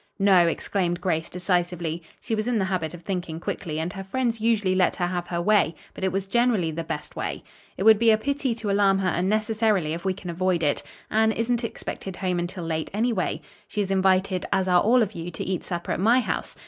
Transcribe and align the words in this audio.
"No," 0.17 0.47
exclaimed 0.47 0.99
Grace 0.99 1.29
decisively. 1.29 2.01
She 2.19 2.33
was 2.33 2.47
in 2.47 2.57
the 2.57 2.65
habit 2.65 2.95
of 2.95 3.03
thinking 3.03 3.39
quickly 3.39 3.77
and 3.79 3.93
her 3.93 4.03
friends 4.03 4.41
usually 4.41 4.73
let 4.73 4.95
her 4.95 5.05
have 5.05 5.27
her 5.27 5.39
way; 5.39 5.75
but 5.93 6.03
it 6.03 6.11
was 6.11 6.25
generally 6.25 6.71
the 6.71 6.83
best 6.83 7.15
way. 7.15 7.43
"It 7.77 7.83
would 7.83 7.99
be 7.99 8.09
a 8.09 8.17
pity 8.17 8.55
to 8.55 8.71
alarm 8.71 8.97
her 8.97 9.09
unnecessarily 9.15 9.93
if 9.93 10.03
we 10.03 10.15
can 10.15 10.31
avoid 10.31 10.63
it. 10.63 10.81
Anne 11.11 11.31
isn't 11.31 11.63
expected 11.63 12.15
home 12.15 12.39
until 12.39 12.63
late, 12.65 12.89
anyway. 12.95 13.41
She 13.67 13.81
is 13.81 13.91
invited 13.91 14.43
as 14.51 14.67
are 14.67 14.81
all 14.81 15.03
of 15.03 15.11
you 15.13 15.29
to 15.29 15.43
eat 15.45 15.63
supper 15.63 15.91
at 15.91 15.99
my 15.99 16.19
house. 16.19 16.55